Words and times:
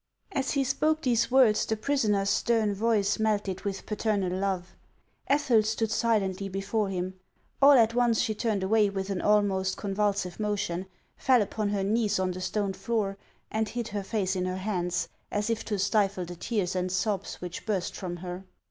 As 0.31 0.53
he 0.53 0.63
spoke 0.63 1.03
these 1.03 1.29
words, 1.29 1.63
the 1.63 1.77
prisoner's 1.77 2.31
stern 2.31 2.73
voice 2.73 3.19
melted 3.19 3.61
with 3.61 3.85
paternal 3.85 4.31
love. 4.35 4.75
Ethel 5.27 5.61
stood 5.61 5.91
silently 5.91 6.49
before 6.49 6.89
him. 6.89 7.19
All 7.61 7.73
at 7.73 7.93
once 7.93 8.19
she 8.19 8.33
turned 8.33 8.63
away 8.63 8.89
with 8.89 9.11
an 9.11 9.21
almost 9.21 9.77
convul 9.77 10.15
sive 10.17 10.39
motion, 10.39 10.87
fell 11.17 11.43
upon 11.43 11.69
her 11.69 11.83
knees 11.83 12.17
on 12.17 12.31
the 12.31 12.41
stone 12.41 12.73
floor, 12.73 13.19
and 13.51 13.69
hid 13.69 13.89
her 13.89 14.01
face 14.01 14.35
in 14.35 14.45
her 14.45 14.57
hands, 14.57 15.07
as 15.29 15.51
if 15.51 15.63
to 15.65 15.77
stifle 15.77 16.25
the 16.25 16.35
tears 16.35 16.75
and 16.75 16.91
sobs 16.91 17.35
which 17.35 17.67
burst 17.67 17.95
from 17.95 18.17
her. 18.25 18.43